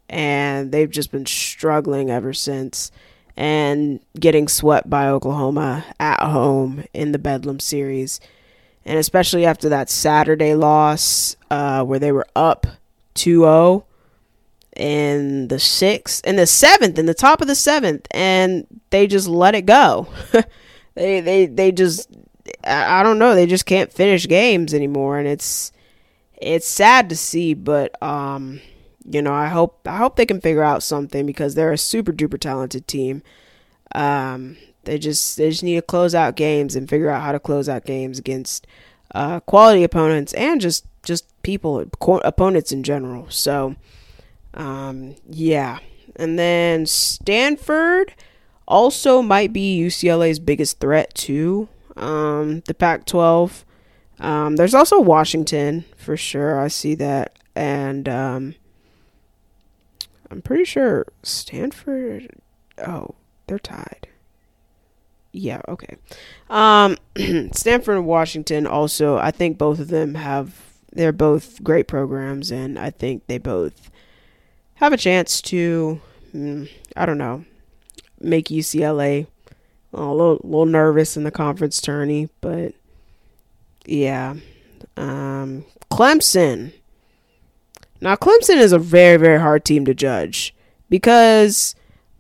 and 0.08 0.72
they've 0.72 0.90
just 0.90 1.12
been 1.12 1.26
struggling 1.26 2.12
ever 2.12 2.32
since 2.32 2.92
and 3.36 4.00
getting 4.20 4.48
swept 4.48 4.90
by 4.90 5.08
Oklahoma 5.08 5.84
at 6.00 6.22
home 6.22 6.84
in 6.94 7.12
the 7.12 7.20
Bedlam 7.20 7.60
series. 7.60 8.20
And 8.86 9.00
especially 9.00 9.46
after 9.46 9.70
that 9.70 9.90
Saturday 9.90 10.54
loss 10.54 11.36
uh, 11.50 11.84
where 11.84 12.00
they 12.00 12.12
were 12.12 12.28
up 12.36 12.68
2 13.16 13.42
0 13.42 13.86
in 14.76 15.48
the 15.48 15.60
sixth, 15.60 16.26
in 16.26 16.36
the 16.36 16.46
seventh, 16.46 17.00
in 17.00 17.08
the 17.08 17.14
top 17.14 17.42
of 17.42 17.48
the 17.48 17.56
seventh, 17.56 18.08
and 18.12 18.66
they 18.92 19.08
just 19.08 19.28
let 19.28 19.56
it 19.56 19.66
go. 19.66 20.08
they, 20.94 21.20
they, 21.20 21.46
they 21.48 21.72
just, 21.72 22.10
I 22.64 23.02
don't 23.04 23.20
know, 23.20 23.36
they 23.36 23.48
just 23.48 23.66
can't 23.66 23.92
finish 23.92 24.28
games 24.28 24.74
anymore. 24.74 25.18
And 25.18 25.28
it's, 25.28 25.72
it's 26.42 26.68
sad 26.68 27.10
to 27.10 27.16
see, 27.16 27.54
but 27.54 28.02
um, 28.02 28.62
you 29.10 29.22
know, 29.22 29.34
I 29.34 29.48
hope 29.48 29.88
I 29.88 29.98
hope 29.98 30.16
they 30.16 30.26
can 30.26 30.42
figure 30.42 30.64
out 30.64 30.84
something 30.84 31.26
because 31.26 31.56
they're 31.56 31.72
a 31.72 31.78
super 31.78 32.14
duper 32.14 32.40
talented 32.40 32.88
team. 32.88 33.24
Um, 33.96 34.58
they 34.84 34.98
just 34.98 35.38
they 35.38 35.50
just 35.50 35.64
need 35.64 35.76
to 35.76 35.82
close 35.82 36.16
out 36.16 36.36
games 36.36 36.76
and 36.76 36.90
figure 36.90 37.10
out 37.10 37.22
how 37.22 37.32
to 37.32 37.40
close 37.40 37.68
out 37.68 37.86
games 37.86 38.20
against 38.20 38.68
uh, 39.14 39.40
quality 39.42 39.84
opponents 39.84 40.34
and 40.34 40.62
just 40.62 40.86
just 41.04 41.26
people 41.42 41.86
opponents 42.24 42.72
in 42.72 42.84
general. 42.84 43.30
So, 43.30 43.76
um, 44.54 45.16
yeah, 45.28 45.80
and 46.16 46.38
then 46.38 46.86
Stanford 46.86 48.14
also 48.68 49.22
might 49.22 49.52
be 49.52 49.80
UCLA's 49.80 50.40
biggest 50.40 50.80
threat 50.80 51.14
too. 51.16 51.68
Um, 51.96 52.62
the 52.68 52.74
Pac-12. 52.74 53.64
Um, 54.20 54.56
there's 54.56 54.74
also 54.74 55.00
Washington 55.00 55.86
for 55.96 56.18
sure. 56.18 56.60
I 56.60 56.68
see 56.68 56.96
that, 56.96 57.38
and 57.56 58.10
um, 58.10 58.56
I'm 60.30 60.42
pretty 60.42 60.66
sure 60.66 61.08
Stanford. 61.24 62.30
Oh, 62.78 63.16
they're 63.48 63.60
tied. 63.60 64.08
Yeah. 65.32 65.62
Okay. 65.68 65.96
Um, 66.50 66.98
Stanford 67.54 67.98
and 67.98 68.06
Washington 68.06 68.68
also. 68.68 69.18
I 69.18 69.32
think 69.32 69.58
both 69.58 69.80
of 69.80 69.90
them 69.90 70.16
have. 70.16 70.66
They're 70.92 71.12
both 71.12 71.64
great 71.64 71.88
programs, 71.88 72.52
and 72.52 72.80
I 72.80 72.90
think 72.90 73.28
they 73.28 73.38
both 73.38 73.92
have 74.76 74.92
a 74.92 74.98
chance 74.98 75.42
to. 75.44 76.02
Mm, 76.34 76.70
I 76.96 77.06
don't 77.06 77.18
know. 77.18 77.46
Make 78.20 78.48
UCLA 78.48 79.28
a 79.94 80.02
little, 80.02 80.40
little 80.44 80.66
nervous 80.66 81.16
in 81.16 81.24
the 81.24 81.32
conference 81.32 81.80
tourney, 81.80 82.30
but 82.42 82.74
yeah. 83.86 84.36
Um, 84.98 85.66
Clemson. 85.92 86.74
Now, 88.02 88.16
Clemson 88.16 88.58
is 88.58 88.72
a 88.72 88.80
very, 88.80 89.18
very 89.18 89.40
hard 89.40 89.66
team 89.66 89.86
to 89.86 89.94
judge 89.94 90.56
because 90.90 91.76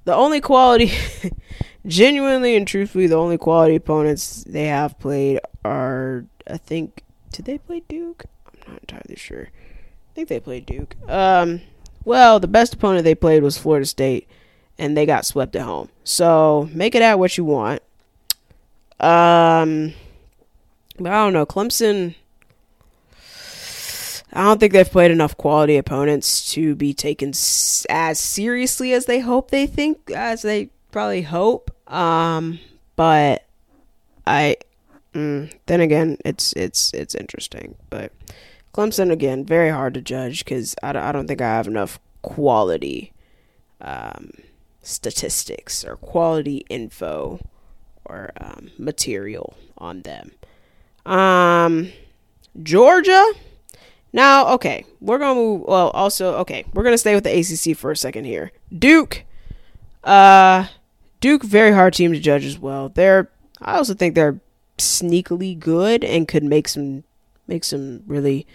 the 0.05 0.13
only 0.13 0.41
quality, 0.41 0.91
genuinely 1.85 2.55
and 2.55 2.67
truthfully, 2.67 3.07
the 3.07 3.15
only 3.15 3.37
quality 3.37 3.75
opponents 3.75 4.43
they 4.43 4.65
have 4.65 4.99
played 4.99 5.39
are, 5.63 6.25
I 6.47 6.57
think, 6.57 7.03
did 7.31 7.45
they 7.45 7.57
play 7.57 7.83
Duke? 7.87 8.25
I'm 8.47 8.73
not 8.73 8.81
entirely 8.81 9.15
sure. 9.15 9.49
I 9.51 10.13
think 10.15 10.27
they 10.27 10.39
played 10.39 10.65
Duke. 10.65 10.95
Um, 11.07 11.61
well, 12.03 12.39
the 12.39 12.47
best 12.47 12.73
opponent 12.73 13.03
they 13.03 13.15
played 13.15 13.43
was 13.43 13.57
Florida 13.57 13.85
State, 13.85 14.27
and 14.77 14.97
they 14.97 15.05
got 15.05 15.25
swept 15.25 15.55
at 15.55 15.61
home. 15.61 15.89
So 16.03 16.69
make 16.73 16.95
it 16.95 17.01
out 17.01 17.19
what 17.19 17.37
you 17.37 17.45
want. 17.45 17.81
Um, 18.99 19.93
but 20.99 21.11
I 21.11 21.23
don't 21.23 21.33
know. 21.33 21.45
Clemson. 21.45 22.15
I 24.31 24.43
don't 24.43 24.59
think 24.59 24.73
they've 24.73 24.89
played 24.89 25.09
enough 25.09 25.35
quality 25.37 25.75
opponents 25.75 26.53
to 26.53 26.75
be 26.75 26.93
taken 26.93 27.29
as 27.29 28.19
seriously 28.19 28.93
as 28.93 29.05
they 29.05 29.21
hope 29.21 29.49
they 29.49 29.65
think, 29.65 30.11
as 30.11 30.43
they 30.43 30.69
probably 30.91 31.23
hope. 31.23 31.71
Um, 31.91 32.59
but 32.95 33.47
I, 34.27 34.57
mm, 35.15 35.51
then 35.65 35.81
again, 35.81 36.17
it's 36.23 36.53
it's 36.53 36.93
it's 36.93 37.15
interesting. 37.15 37.75
But 37.89 38.11
Clemson 38.73 39.11
again, 39.11 39.45
very 39.45 39.71
hard 39.71 39.95
to 39.95 40.01
judge 40.01 40.45
because 40.45 40.75
I, 40.83 40.89
I 40.89 41.11
don't 41.11 41.27
think 41.27 41.41
I 41.41 41.47
have 41.47 41.67
enough 41.67 41.99
quality 42.21 43.13
um, 43.81 44.31
statistics 44.81 45.83
or 45.83 45.95
quality 45.95 46.65
info 46.69 47.39
or 48.05 48.31
um, 48.39 48.71
material 48.77 49.55
on 49.77 50.01
them. 50.01 50.31
Um, 51.05 51.91
Georgia. 52.61 53.33
Now, 54.11 54.53
okay, 54.55 54.85
we're 54.99 55.19
gonna 55.19 55.35
move. 55.35 55.61
Well, 55.67 55.89
also, 55.91 56.37
okay, 56.37 56.65
we're 56.73 56.83
gonna 56.83 56.97
stay 56.97 57.15
with 57.15 57.23
the 57.23 57.37
ACC 57.39 57.77
for 57.77 57.91
a 57.91 57.97
second 57.97 58.25
here. 58.25 58.51
Duke. 58.77 59.23
Uh, 60.03 60.67
Duke, 61.19 61.43
very 61.43 61.71
hard 61.71 61.93
team 61.93 62.13
to 62.13 62.19
judge 62.19 62.45
as 62.45 62.57
well. 62.57 62.89
They're, 62.89 63.29
I 63.61 63.75
also 63.75 63.93
think 63.93 64.15
they're 64.15 64.39
sneakily 64.77 65.59
good 65.59 66.03
and 66.03 66.27
could 66.27 66.43
make 66.43 66.67
some 66.67 67.03
make 67.47 67.63
some 67.63 68.03
really 68.07 68.47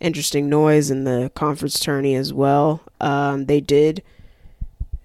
interesting 0.00 0.48
noise 0.48 0.90
in 0.90 1.04
the 1.04 1.30
conference 1.34 1.78
tourney 1.78 2.14
as 2.14 2.32
well. 2.32 2.82
Um, 3.00 3.46
they 3.46 3.60
did 3.60 4.02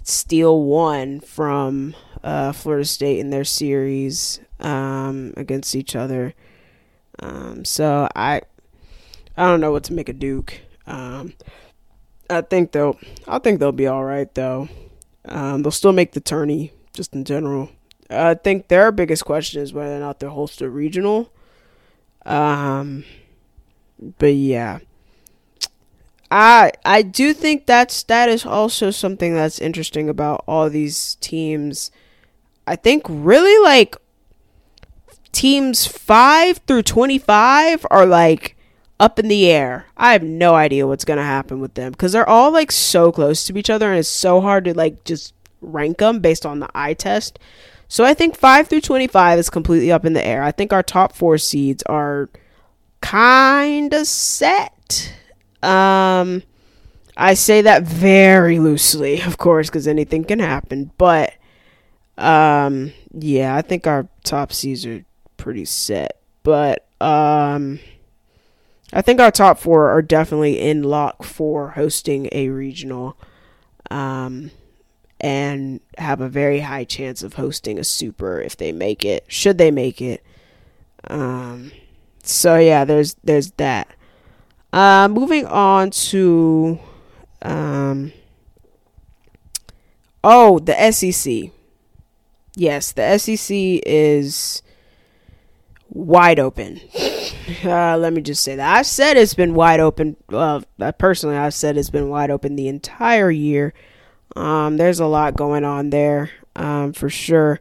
steal 0.04 0.62
one 0.64 1.20
from 1.20 1.96
uh, 2.24 2.52
Florida 2.52 2.86
State 2.86 3.20
in 3.20 3.30
their 3.30 3.44
series 3.44 4.40
um, 4.60 5.34
against 5.38 5.76
each 5.76 5.96
other. 5.96 6.34
Um, 7.20 7.66
so 7.66 8.08
I 8.16 8.42
I 9.38 9.46
don't 9.46 9.62
know 9.62 9.72
what 9.72 9.84
to 9.86 9.94
make 9.94 10.10
of 10.10 10.20
Duke. 10.20 10.62
Um, 10.88 11.34
I 12.30 12.42
think 12.42 12.72
they'll 12.72 12.98
I 13.28 13.40
think 13.40 13.60
they'll 13.60 13.72
be 13.72 13.88
all 13.88 14.04
right 14.04 14.34
though. 14.34 14.70
Um, 15.26 15.64
they'll 15.64 15.72
still 15.72 15.94
make 15.94 16.12
the 16.14 16.20
tourney 16.20 16.72
just 16.94 17.14
in 17.14 17.24
general. 17.24 17.70
I 18.10 18.36
think 18.36 18.68
their 18.68 18.92
biggest 18.92 19.26
question 19.26 19.62
is 19.62 19.74
whether 19.74 19.96
or 19.96 20.00
not 20.00 20.20
they'll 20.20 20.30
host 20.30 20.62
a 20.62 20.70
regional. 20.70 21.32
Um, 22.26 23.04
but 24.20 24.34
yeah, 24.34 24.80
I 26.30 26.72
I 26.84 27.02
do 27.02 27.34
think 27.34 27.66
that's 27.66 28.04
that 28.04 28.30
is 28.30 28.46
also 28.46 28.92
something 28.92 29.34
that's 29.34 29.60
interesting 29.60 30.10
about 30.10 30.44
all 30.48 30.70
these 30.70 31.16
teams. 31.16 31.92
I 32.68 32.76
think 32.76 33.04
really 33.08 33.64
like 33.64 33.96
teams 35.36 35.86
5 35.86 36.62
through 36.66 36.84
25 36.84 37.86
are 37.92 38.06
like 38.06 38.56
up 39.00 39.20
in 39.20 39.28
the 39.28 39.52
air. 39.52 39.88
I 39.98 40.14
have 40.14 40.24
no 40.24 40.56
idea 40.56 40.88
what's 40.88 41.06
going 41.06 41.18
to 41.18 41.24
happen 41.24 41.60
with 41.60 41.74
them 41.74 41.92
because 41.92 42.14
they're 42.14 42.28
all 42.28 42.52
like 42.52 42.72
so 42.72 43.12
close 43.12 43.46
to 43.46 43.58
each 43.58 43.70
other 43.70 43.90
and 43.90 44.00
it's 44.00 44.08
so 44.08 44.40
hard 44.40 44.64
to 44.66 44.74
like 44.74 45.04
just 45.04 45.34
rank 45.62 45.98
them 45.98 46.20
based 46.20 46.46
on 46.46 46.60
the 46.60 46.70
eye 46.74 46.94
test. 46.94 47.38
So 47.90 48.06
I 48.06 48.14
think 48.14 48.38
5 48.38 48.68
through 48.68 48.82
25 48.82 49.38
is 49.38 49.50
completely 49.50 49.92
up 49.92 50.06
in 50.06 50.14
the 50.14 50.26
air. 50.26 50.42
I 50.42 50.52
think 50.52 50.72
our 50.72 50.82
top 50.82 51.14
4 51.14 51.38
seeds 51.38 51.84
are 51.84 52.30
kind 53.02 53.94
of 53.94 54.08
set. 54.08 55.14
Um, 55.62 56.44
I 57.18 57.34
say 57.34 57.62
that 57.62 57.84
very 57.84 58.60
loosely, 58.60 59.22
of 59.26 59.38
course, 59.38 59.70
because 59.70 59.86
anything 59.86 60.24
can 60.24 60.40
happen. 60.40 60.92
But 60.98 61.34
um, 62.18 62.94
yeah, 63.12 63.54
I 63.54 63.62
think 63.62 63.86
our 63.86 64.08
top 64.24 64.54
seeds 64.54 64.86
are 64.86 65.04
pretty 65.46 65.64
set. 65.64 66.20
But 66.42 66.88
um, 67.00 67.80
I 68.92 69.04
think 69.04 69.20
our 69.20 69.30
top 69.30 69.60
four 69.60 69.90
are 69.90 70.02
definitely 70.02 70.60
in 70.60 70.82
lock 70.82 71.22
for 71.22 71.70
hosting 71.70 72.28
a 72.32 72.50
regional. 72.50 73.16
Um, 73.92 74.50
and 75.22 75.82
have 76.00 76.20
a 76.20 76.28
very 76.28 76.62
high 76.62 76.84
chance 76.84 77.22
of 77.22 77.36
hosting 77.36 77.78
a 77.78 77.84
super 77.84 78.42
if 78.42 78.58
they 78.58 78.72
make 78.72 79.06
it. 79.06 79.24
Should 79.28 79.60
they 79.60 79.70
make 79.70 80.02
it? 80.02 80.26
Um, 81.08 81.72
so 82.24 82.58
yeah, 82.58 82.84
there's 82.84 83.14
there's 83.24 83.52
that. 83.52 83.88
Uh, 84.74 85.08
moving 85.08 85.46
on 85.46 85.92
to 85.92 86.80
um, 87.44 88.14
oh 90.24 90.58
the 90.58 90.92
SEC. 90.92 91.52
Yes, 92.56 92.92
the 92.92 93.18
SEC 93.20 93.56
is 93.86 94.64
wide 95.90 96.40
open. 96.40 96.80
Uh, 97.64 97.98
let 97.98 98.12
me 98.12 98.22
just 98.22 98.44
say 98.44 98.56
that 98.56 98.78
I've 98.78 98.88
said 98.88 99.18
it's 99.18 99.34
been 99.34 99.54
wide 99.54 99.80
open. 99.80 100.18
Well, 100.30 100.64
personally, 100.98 101.38
I've 101.38 101.54
said 101.54 101.78
it's 101.78 101.90
been 101.90 102.10
wide 102.10 102.32
open 102.32 102.56
the 102.56 102.68
entire 102.68 103.30
year. 103.30 103.74
Um, 104.36 104.78
there's 104.78 105.00
a 105.00 105.06
lot 105.06 105.36
going 105.36 105.64
on 105.64 105.92
there 105.92 106.32
um, 106.56 106.94
for 106.94 107.10
sure. 107.10 107.60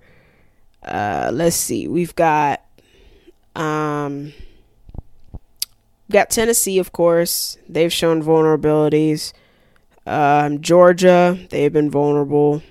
Uh, 0.82 1.30
let's 1.32 1.56
see. 1.56 1.86
We've 1.86 2.14
got 2.14 2.62
um, 3.54 4.32
got 6.10 6.30
Tennessee, 6.30 6.78
of 6.78 6.92
course. 6.92 7.58
They've 7.68 7.92
shown 7.92 8.22
vulnerabilities. 8.22 9.32
Um, 10.06 10.60
Georgia, 10.60 11.38
they've 11.50 11.72
been 11.72 11.90
vulnerable. 11.90 12.62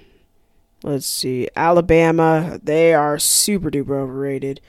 Let's 0.83 1.05
see. 1.05 1.47
Alabama, 1.55 2.59
they 2.61 2.93
are 2.93 3.17
super 3.17 3.71
duper 3.71 4.01
overrated. 4.01 4.61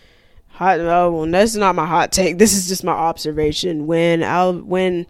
Hot. 0.54 0.78
Oh, 0.78 1.10
well, 1.10 1.26
this 1.26 1.50
is 1.50 1.56
not 1.56 1.74
my 1.74 1.84
hot 1.84 2.12
take. 2.12 2.38
This 2.38 2.54
is 2.54 2.68
just 2.68 2.84
my 2.84 2.92
observation. 2.92 3.86
When 3.86 4.22
Al, 4.22 4.54
when 4.54 5.06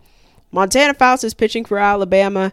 Montana 0.53 0.95
Fouts 0.95 1.23
is 1.23 1.35
pitching 1.35 1.67
for 1.67 1.77
Alabama, 1.77 2.51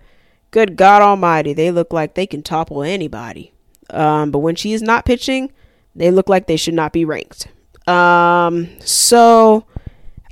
good 0.52 0.76
God 0.76 1.02
Almighty, 1.02 1.54
they 1.54 1.72
look 1.72 1.94
like 1.94 2.16
they 2.16 2.28
can 2.28 2.44
topple 2.44 2.84
anybody. 2.84 3.54
Um, 3.92 4.32
but 4.32 4.40
when 4.40 4.56
she 4.56 4.74
is 4.74 4.82
not 4.82 5.06
pitching, 5.06 5.52
they 5.96 6.12
look 6.12 6.28
like 6.28 6.48
they 6.48 6.58
should 6.58 6.74
not 6.74 6.92
be 6.92 7.06
ranked. 7.06 7.48
Um, 7.88 8.70
so 8.82 9.66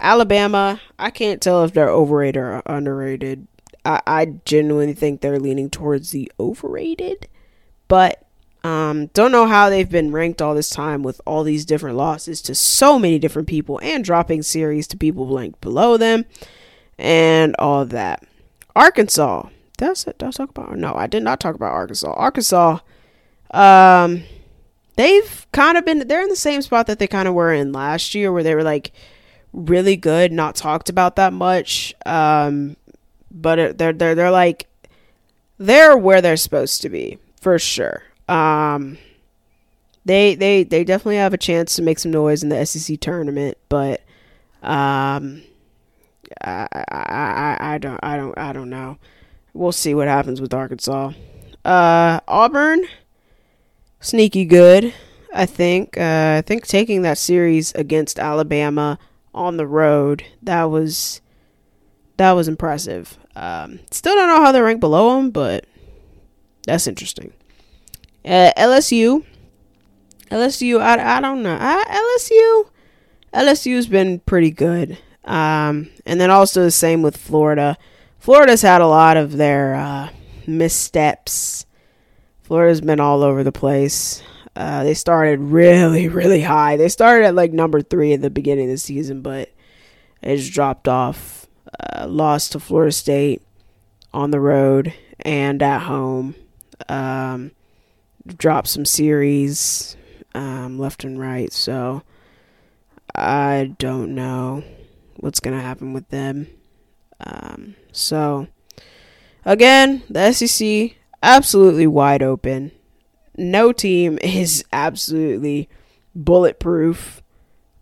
Alabama, 0.02 0.82
I 0.98 1.12
can't 1.12 1.42
tell 1.42 1.64
if 1.64 1.74
they're 1.74 1.90
overrated 1.90 2.42
or 2.42 2.62
underrated. 2.66 3.48
I, 3.86 4.02
I 4.06 4.26
genuinely 4.44 4.94
think 4.94 5.22
they're 5.22 5.40
leaning 5.40 5.70
towards 5.70 6.12
the 6.12 6.30
overrated, 6.40 7.30
but 7.88 8.29
um, 8.64 9.08
don't 9.08 9.32
know 9.32 9.48
how 9.48 9.70
they've 9.70 9.90
been 9.90 10.12
ranked 10.12 10.42
all 10.42 10.54
this 10.54 10.70
time 10.70 11.02
with 11.02 11.22
all 11.26 11.44
these 11.44 11.66
different 11.66 11.96
losses 11.96 12.42
to 12.44 12.56
so 12.56 13.00
many 13.00 13.18
different 13.18 13.48
people 13.48 13.80
and 13.82 14.04
dropping 14.04 14.42
series 14.42 14.88
to 14.88 14.98
people 14.98 15.28
ranked 15.28 15.62
below 15.62 15.96
them 15.96 16.26
and 16.98 17.56
all 17.58 17.86
that. 17.86 18.24
Arkansas, 18.76 19.48
did 19.78 19.90
I, 19.90 19.94
did 19.94 20.24
I 20.24 20.32
talk 20.32 20.50
about? 20.50 20.78
No, 20.78 20.94
I 20.94 21.08
did 21.08 21.24
not 21.24 21.40
talk 21.40 21.56
about 21.56 21.72
Arkansas. 21.72 22.12
Arkansas, 22.12 22.80
um, 23.52 24.24
they've 24.96 25.48
kind 25.54 25.78
of 25.78 25.86
been 25.86 26.08
they're 26.08 26.22
in 26.22 26.30
the 26.30 26.36
same 26.36 26.62
spot 26.62 26.88
that 26.88 27.00
they 27.00 27.08
kind 27.08 27.28
of 27.28 27.34
were 27.34 27.54
in 27.54 27.72
last 27.72 28.14
year, 28.14 28.32
where 28.32 28.44
they 28.44 28.56
were 28.56 28.64
like 28.64 28.92
really 29.54 29.96
good, 29.96 30.32
not 30.32 30.56
talked 30.56 30.90
about 30.90 31.16
that 31.16 31.32
much. 31.32 31.94
Um, 32.06 32.76
but 33.32 33.78
they're 33.78 33.94
they're 33.94 34.16
they're 34.16 34.32
like 34.32 34.68
they're 35.58 35.98
where 35.98 36.22
they're 36.22 36.38
supposed 36.38 36.82
to 36.82 36.90
be 36.90 37.18
for 37.40 37.58
sure. 37.58 38.04
Um, 38.30 38.98
they 40.06 40.36
they 40.36 40.64
they 40.64 40.84
definitely 40.84 41.18
have 41.18 41.34
a 41.34 41.38
chance 41.38 41.76
to 41.76 41.82
make 41.82 42.00
some 42.00 42.12
noise 42.12 42.44
in 42.44 42.50
the 42.50 42.66
SEC 42.66 43.00
tournament, 43.00 43.58
but 43.70 44.02
um, 44.62 45.42
I, 46.42 46.68
I 46.88 47.58
I 47.60 47.78
don't 47.78 48.00
I 48.02 48.18
don't 48.18 48.38
I 48.38 48.54
don't 48.54 48.70
know 48.70 48.98
we'll 49.54 49.72
see 49.72 49.94
what 49.94 50.08
happens 50.08 50.42
with 50.42 50.54
Arkansas. 50.54 51.12
Uh, 51.66 52.20
Auburn, 52.28 52.86
sneaky 54.00 54.46
good. 54.46 54.94
I 55.34 55.46
think. 55.46 55.98
Uh, 55.98 56.38
I 56.38 56.44
think 56.46 56.66
taking 56.66 57.04
that 57.04 57.18
series 57.18 57.72
against 57.74 58.18
Alabama 58.18 58.98
on 59.34 59.58
the 59.58 59.68
road 59.68 60.24
that 60.42 60.64
was 60.64 61.22
that 62.18 62.32
was 62.32 62.48
impressive. 62.48 63.18
Um, 63.36 63.80
still 63.92 64.16
don't 64.16 64.28
know 64.28 64.44
how 64.44 64.52
they 64.52 64.62
rank 64.62 64.80
below 64.80 65.16
them, 65.16 65.30
but 65.30 65.66
that's 66.66 66.88
interesting. 66.88 67.34
Uh, 68.26 68.52
LSU, 68.58 69.26
LSU, 70.30 70.80
I, 70.80 71.18
I 71.18 71.22
don't 71.22 71.42
know. 71.42 71.58
I, 71.60 72.18
LSU, 72.18 72.70
LSU's 73.34 73.88
been 73.88 74.20
pretty 74.20 74.52
good. 74.52 74.98
Um, 75.26 75.90
and 76.06 76.20
then 76.20 76.32
also 76.32 76.64
the 76.64 76.72
same 76.72 77.02
with 77.02 77.18
Florida. 77.18 77.78
Florida's 78.18 78.62
had 78.62 78.82
a 78.82 78.88
lot 78.88 79.18
of 79.18 79.38
their 79.38 79.76
uh, 79.76 80.10
missteps. 80.48 81.66
Florida's 82.44 82.82
been 82.82 83.00
all 83.00 83.24
over 83.24 83.44
the 83.44 83.52
place. 83.52 84.22
Uh, 84.56 84.84
they 84.84 84.94
started 84.94 85.40
really, 85.40 86.08
really 86.10 86.42
high. 86.42 86.78
They 86.78 86.90
started 86.90 87.26
at 87.26 87.36
like 87.36 87.54
number 87.54 87.82
three 87.82 88.14
at 88.14 88.22
the 88.22 88.30
beginning 88.30 88.66
of 88.66 88.72
the 88.72 88.78
season, 88.78 89.22
but 89.22 89.50
it 90.22 90.38
just 90.38 90.54
dropped 90.54 90.88
off. 90.88 91.48
Uh, 91.80 92.08
lost 92.08 92.54
to 92.54 92.60
Florida 92.60 92.92
State 92.92 93.44
on 94.12 94.32
the 94.32 94.40
road 94.40 94.94
and 95.20 95.62
at 95.62 95.84
home. 95.84 96.34
Um, 96.88 97.52
dropped 98.38 98.68
some 98.68 98.86
series 98.86 99.96
um, 100.34 100.80
left 100.80 101.04
and 101.04 101.20
right. 101.20 101.52
So 101.52 102.04
I 103.16 103.76
don't 103.78 104.16
know 104.16 104.64
what's 105.18 105.40
going 105.40 105.56
to 105.56 105.64
happen 105.64 105.94
with 105.94 106.10
them. 106.10 106.48
Um, 107.20 107.76
so, 107.92 108.48
again, 109.46 110.04
the 110.10 110.32
SEC 110.32 110.96
absolutely 111.22 111.88
wide 111.88 112.24
open. 112.24 112.72
No 113.36 113.72
team 113.72 114.18
is 114.22 114.64
absolutely 114.72 115.70
bulletproof. 116.16 117.22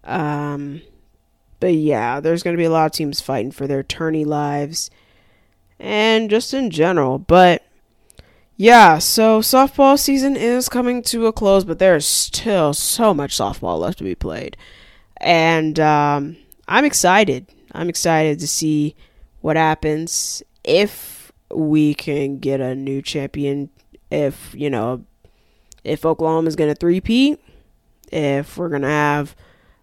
Um, 0.04 0.82
but 1.60 1.74
yeah, 1.74 2.20
there's 2.20 2.44
going 2.44 2.56
to 2.56 2.62
be 2.62 2.66
a 2.66 2.72
lot 2.72 2.86
of 2.86 2.92
teams 2.92 3.22
fighting 3.22 3.52
for 3.52 3.68
their 3.68 3.84
tourney 3.84 4.26
lives 4.26 4.90
and 5.80 6.30
just 6.30 6.54
in 6.54 6.70
general. 6.70 7.20
But 7.20 7.67
yeah, 8.58 8.98
so 8.98 9.42
softball 9.42 10.00
season 10.00 10.36
is 10.36 10.68
coming 10.68 11.04
to 11.04 11.28
a 11.28 11.34
close, 11.34 11.64
but 11.64 11.78
there's 11.78 12.08
still 12.08 12.74
so 12.74 13.14
much 13.14 13.38
softball 13.38 13.80
left 13.80 14.00
to 14.00 14.04
be 14.04 14.16
played. 14.16 14.58
And 15.18 15.80
um, 15.80 16.38
I'm 16.68 16.84
excited. 16.84 17.48
I'm 17.72 17.88
excited 17.88 18.40
to 18.40 18.48
see 18.48 18.96
what 19.42 19.58
happens 19.58 20.42
if 20.64 21.32
we 21.54 21.94
can 21.94 22.40
get 22.40 22.60
a 22.60 22.74
new 22.74 23.04
champion. 23.04 23.70
If 24.10 24.56
you 24.56 24.72
know, 24.72 25.06
if 25.84 26.04
Oklahoma 26.04 26.48
is 26.48 26.56
going 26.56 26.74
to 26.74 26.80
three-peat, 26.80 27.40
if 28.12 28.58
we're 28.58 28.70
going 28.70 28.82
to 28.82 28.88
have 28.88 29.36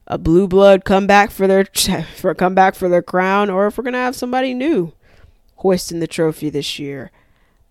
a 0.09 0.19
blue 0.19 0.49
blood 0.49 0.85
come 0.85 1.07
back 1.07 1.31
for 1.31 1.47
their 1.47 1.65
for 2.17 2.35
come 2.35 2.57
back 2.57 2.75
for 2.75 2.89
their 2.89 3.03
crown, 3.03 3.51
or 3.51 3.69
if 3.69 3.79
we're 3.79 3.85
going 3.85 3.93
to 3.93 4.01
have 4.01 4.17
somebody 4.17 4.53
new 4.53 4.93
hoisting 5.57 6.01
the 6.01 6.09
trophy 6.09 6.51
this 6.51 6.81
year. 6.81 7.13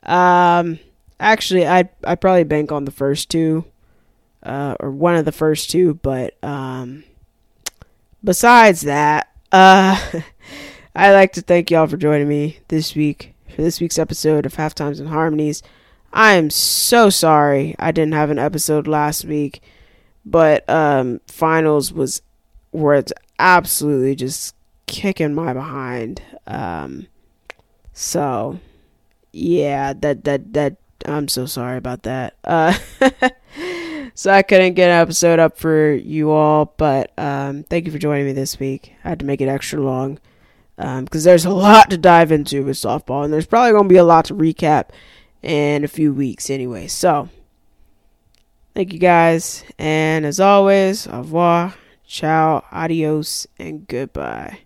Um, 0.03 0.79
actually, 1.23 1.67
I 1.67 1.89
I 2.03 2.15
probably 2.15 2.43
bank 2.43 2.71
on 2.71 2.85
the 2.85 2.91
first 2.91 3.29
two, 3.29 3.65
uh, 4.43 4.75
or 4.79 4.91
one 4.91 5.15
of 5.15 5.25
the 5.25 5.31
first 5.31 5.69
two, 5.69 5.95
but 5.95 6.41
um, 6.43 7.03
besides 8.23 8.81
that, 8.81 9.31
uh. 9.51 10.21
I'd 10.95 11.13
like 11.13 11.33
to 11.33 11.41
thank 11.41 11.71
y'all 11.71 11.87
for 11.87 11.97
joining 11.97 12.27
me 12.27 12.59
this 12.67 12.93
week 12.93 13.33
for 13.49 13.63
this 13.63 13.81
week's 13.81 13.97
episode 13.97 14.45
of 14.45 14.53
Halftimes 14.53 14.99
and 14.99 15.09
Harmonies. 15.09 15.63
I 16.11 16.33
am 16.33 16.51
so 16.51 17.09
sorry 17.09 17.75
I 17.79 17.91
didn't 17.91 18.13
have 18.13 18.29
an 18.29 18.37
episode 18.37 18.87
last 18.87 19.25
week, 19.25 19.63
but 20.23 20.67
um, 20.69 21.19
finals 21.27 21.91
was 21.91 22.21
where 22.69 22.93
it's 22.95 23.13
absolutely 23.39 24.15
just 24.15 24.55
kicking 24.85 25.33
my 25.33 25.53
behind. 25.53 26.21
Um, 26.45 27.07
so 27.93 28.59
yeah, 29.31 29.93
that 29.93 30.25
that 30.25 30.53
that 30.53 30.77
I'm 31.05 31.27
so 31.27 31.45
sorry 31.45 31.77
about 31.77 32.03
that. 32.03 32.35
Uh, 32.43 32.73
so 34.15 34.31
I 34.31 34.41
couldn't 34.41 34.73
get 34.73 34.89
an 34.89 35.01
episode 35.01 35.39
up 35.39 35.57
for 35.57 35.93
you 35.93 36.31
all, 36.31 36.73
but 36.77 37.11
um, 37.17 37.63
thank 37.63 37.85
you 37.85 37.91
for 37.91 37.97
joining 37.97 38.25
me 38.25 38.33
this 38.33 38.59
week. 38.59 38.93
I 39.03 39.09
had 39.09 39.19
to 39.19 39.25
make 39.25 39.41
it 39.41 39.47
extra 39.47 39.81
long 39.81 40.19
because 40.75 40.97
um, 40.99 41.29
there's 41.29 41.45
a 41.45 41.49
lot 41.49 41.89
to 41.89 41.97
dive 41.97 42.31
into 42.31 42.63
with 42.63 42.77
softball, 42.77 43.23
and 43.23 43.33
there's 43.33 43.45
probably 43.45 43.71
going 43.71 43.85
to 43.85 43.93
be 43.93 43.97
a 43.97 44.03
lot 44.03 44.25
to 44.25 44.35
recap 44.35 44.89
in 45.41 45.83
a 45.83 45.87
few 45.87 46.13
weeks 46.13 46.49
anyway. 46.49 46.87
So, 46.87 47.29
thank 48.73 48.93
you 48.93 48.99
guys, 48.99 49.63
and 49.77 50.25
as 50.25 50.39
always, 50.39 51.07
au 51.07 51.19
revoir, 51.19 51.75
ciao, 52.05 52.65
adios, 52.71 53.47
and 53.59 53.87
goodbye. 53.87 54.62